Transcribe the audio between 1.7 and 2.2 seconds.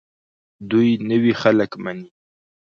مني.